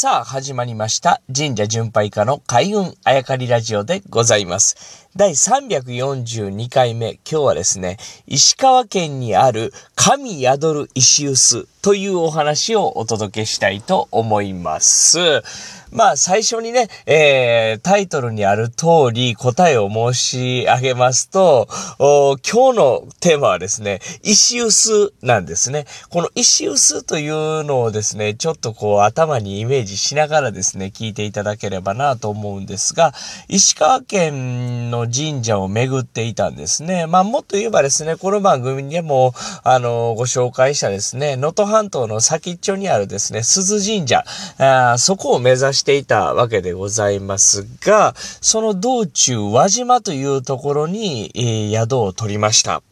[0.00, 1.20] さあ、始まりました。
[1.36, 5.08] 神社巡拝家の開運あやかりラジオでございます。
[5.16, 7.96] 第342回目、今日はですね、
[8.28, 15.42] 石川県にある神宿る石臼というお話をお届けしたいと思います。
[15.90, 21.66] まあ最初にね、えー、タイトルにある通り答えを申し上げますと、
[21.98, 25.86] 今日のテーマはですね、石臼なんですね。
[26.10, 33.14] この石臼というのをですね、ちょっとこう頭にイメージしながらですね、聞いていただければなと思うんですが、
[33.48, 37.06] 石川県の神社を巡っていたんですね。
[37.06, 39.32] まあもっと言えばですね、この番組でも、
[39.64, 44.24] あの、ご紹介したですね、能登半島の先っちょにあるですね、鈴神社、
[44.58, 52.82] あそこを目指してしていたわけでございますが、その道中、輪島というところに、えー、宿を取りました。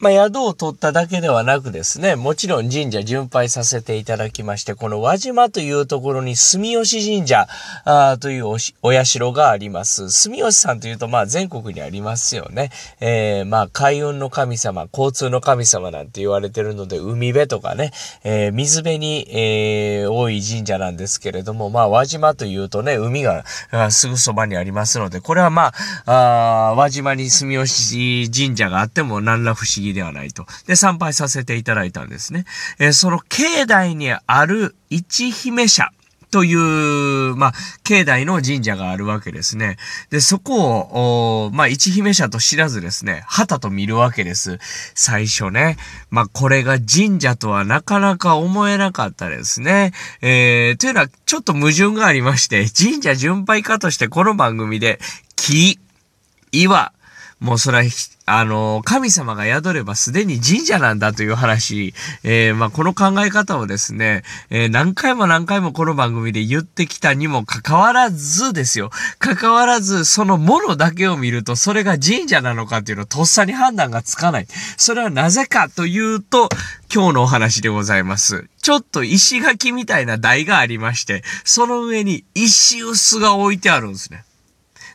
[0.00, 7.46] まあ、宿を取っただけではなくですね、もちろん神社巡拝させていただきまして、この輪島というところに住吉神社
[7.84, 8.72] あというお社
[9.32, 10.08] があります。
[10.08, 12.70] 住吉さんというと、まあ、全国にありますよね。
[13.00, 17.92] えー、まあ、海運の神様、交通の神様なんて言われてるので、海辺とかね、
[18.24, 23.44] えー、水辺に、えー、多い神社なんですけれども、まあ、輪島というとね、海が
[23.90, 25.74] すぐそばにありますので、これはま
[26.06, 30.46] あ、あ輪島に住吉神社があっても何ら不思議ではないと。
[30.66, 32.44] で、参拝させていただいたんですね。
[32.78, 35.90] えー、その境内にある一姫社。
[36.30, 39.76] という、まあ、境内の神社があるわけですね。
[40.10, 44.58] で、そこを、まあ、一姫社と知らずですね、旗と見るわけです。
[44.94, 45.76] 最初ね。
[46.10, 49.92] まあ、これが神社とはなかなか思えなかったですね。
[50.22, 55.00] えー、というのは、ちょっと矛盾がありまして、神社巡拝家としてこの番組で、
[55.34, 55.80] 木、
[56.52, 56.92] 岩、
[57.40, 57.84] もうそれは、
[58.26, 68.90] あの、神様が宿ればすでに神社なんだという話、えー、まあ、この考え方をですね、えー、何回も何回もこの番組で言ってきたにもかかわらずですよ。
[69.18, 74.46] かかわらず、そのものだけを見ると、それが神社なのかっていうのをとっさに判断がつかない。
[74.76, 76.50] それはなぜかというと、
[76.94, 78.48] 今日のお話でございます。
[78.60, 84.24] ちょっと石垣みたいな台がありまして、その上に石臼が置いてあるんですね。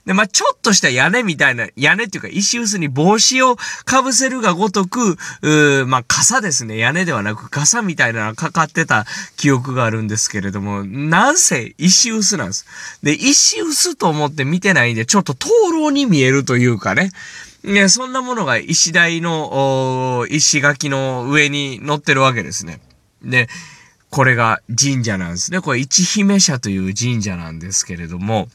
[0.06, 3.56] で、まあ、ちょっとした屋根みたいな、屋根っていうか石臼に帽子を
[3.86, 6.78] かぶせるがごとく、うまあ、傘ですね。
[6.78, 9.06] 屋根ではなく傘みたいなのがかかってた
[9.36, 12.66] 記憶があるんですけれども、なんせ石臼なんです。
[13.02, 17.12] で、石臼と思って見てないんで、ちょっと灯籠に見えるというかね。
[17.64, 22.80] ね、そんなものが石台の、石垣の上に乗ってるわけですね。
[23.24, 23.50] で、
[24.12, 25.62] これが神社なんですね。
[25.62, 28.50] これ一姫社という神社なんですけれども、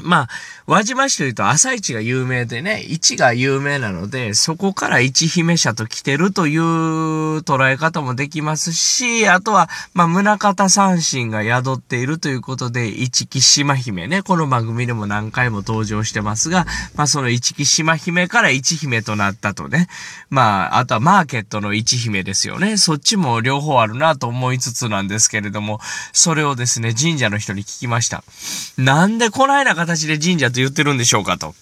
[0.00, 0.28] まあ、
[0.66, 6.62] 輪島市というと朝市が有名でね、市が有名なので、そこから市姫社と来てるという
[7.40, 19.88] 捉え方もできますし、あとは、まあ、宗方三神が宿っているということで、市木島姫ね、この番組でも何回も登場してますが、まあ、その市木島姫から市姫となったとね。
[20.30, 22.76] まあ、あとはマーケットの市姫ですよね。
[22.76, 25.80] そっちも両方あるなと思いつつなんですけれども、
[26.12, 28.24] それをですね、神社の人に聞きました。
[28.78, 31.54] なんでこないな形で神社と言ってるんでしょうかと。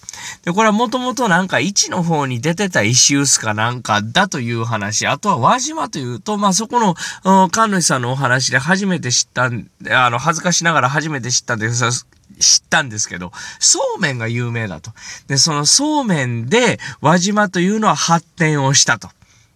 [0.45, 5.07] で、これはもともとなんか1の方に出てた石臼かなんかだという話。
[5.07, 12.05] あとは輪島というと、まあ、そこの、神主さんのお話で初めて知ったん、あの、恥ずかしながら初めて知ったんです。
[12.39, 14.91] 知ったんですけど、そうめんが有名だと。
[15.27, 19.09] で、そのそうめんで輪島というのは発展をしたと。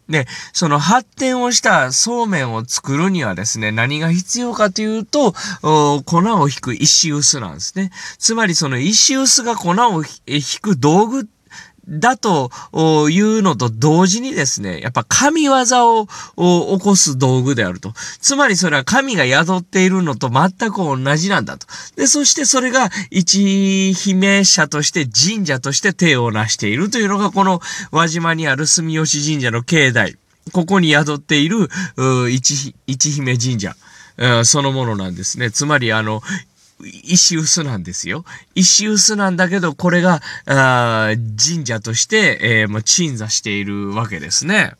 [0.10, 7.92] で、その発展をしたそうめんを作るにはですね、何が必要かというと、粉を引く石臼なんですね。
[8.20, 11.24] つまりその石臼が粉を引く道具っ
[11.88, 12.50] だと
[13.10, 17.94] いうのと同時にですね、やっぱ神業を起こす道具であると。
[18.20, 21.68] つまりそれは神が宿っているのと全く同じなんだと。
[21.96, 30.16] で、そしてそれが一姫社として神社として手を成しているというのがこの輪島にある住吉神社の境内。
[30.52, 31.70] ここに宿っている
[32.30, 33.76] 一一姫神社。
[34.46, 35.52] そのものなんですね。
[35.52, 36.22] つまりあの、
[36.82, 38.26] 石臼なんですよ。
[38.54, 44.74] 石臼なんだけど、これが、あ神社として、えー、もう鎮座しているわけですね。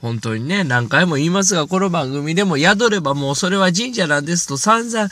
[0.00, 5.08] 本当にね、何回も言いますが、この番組でも宿ればもうそれは神社なんですと散々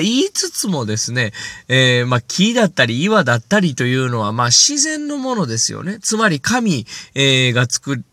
[0.00, 1.32] 言いつつもですね、
[1.66, 5.98] えー、まあ、木だったり岩だったりというのは、まあ、自然のものですよね。
[6.00, 8.04] つまり神、えー、が作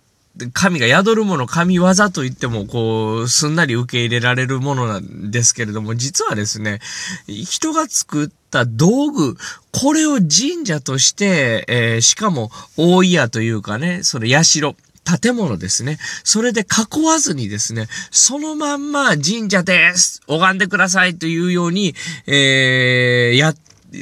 [0.54, 6.80] 神が宿るもの、神業と言っても、こう、すんなり受け入れられるものなんですけれども、実はですね、
[7.28, 9.38] 人が作った道具、
[9.72, 14.76] これを神社として、えー、しかも、大家というかね、その社、
[15.22, 15.98] 建物ですね。
[16.26, 21.96] それで囲わずにですね、そのまんま神社です拝んでくださいというように、
[22.26, 23.54] えー、や、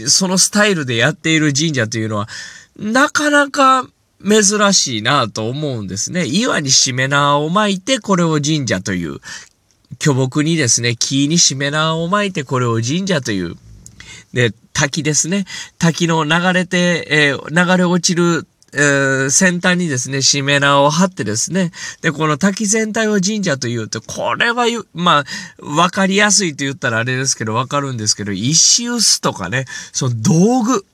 [0.08, 2.28] そのスタイルでやっている神社というのは、
[2.78, 3.88] なかなか
[4.24, 6.26] 珍しいなと思うんですね。
[6.26, 9.20] 岩にしめ縄を巻いてこれを神社という。
[10.00, 13.56] 巨木にですね、木にしめ縄を巻いてこれを神社という。
[14.34, 15.46] で、滝ですね。
[15.78, 18.48] 滝の流れて、えー、流れ落ちる
[18.78, 21.72] えー、先端にですね、しめ縄を張ってですね、
[22.02, 30.86] で、この滝全体を神社というと、これは、まあ、わかりやすいと言ったらあれですけど、わかるんですけど、石臼とかね、その道具、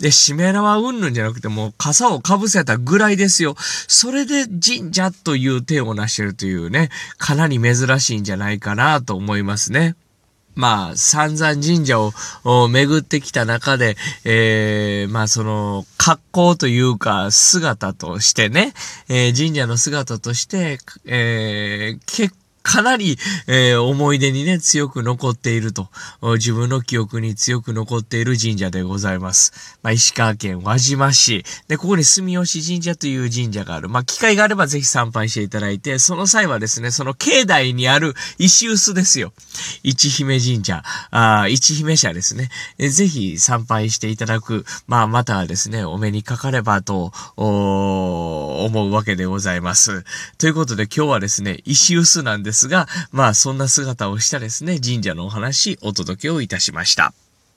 [0.00, 3.54] で、しめ縄うんぬんじゃなくてもう傘をかぶせたぐらいですよ。
[3.58, 6.88] それで神社という手を成してるというね、
[7.18, 9.96] かなり珍しいんじゃないかなと思いますね。
[10.54, 18.72] まあ、散々神社を巡ってきた中で、えー、まあその、格好というか、姿としてね、
[19.08, 22.34] えー、神社の姿として、えー、結
[22.70, 23.18] かなり、
[23.48, 25.88] えー、思い出にね、強く残っていると、
[26.34, 29.76] 自分の記憶に強く残っている神社でございます。
[29.82, 31.44] まあ、石川県輪島市。
[31.66, 33.88] で、ここに住吉神社という神社がある。
[33.88, 39.32] まあ、機会があればぜひ参拝していただいて、その際はですね、その境内にある石臼ですよ。
[39.82, 42.50] 一姫神社、あ一姫社ですね。
[42.78, 44.64] ぜひ参拝していただく。
[44.86, 50.04] まあ、またはですね、お目にかかればと、思うわけでございます。
[50.38, 57.14] ということで今日はですね、石臼なんですですが、まあそんな姿をしたですね、神社のお話お届けをいたしました。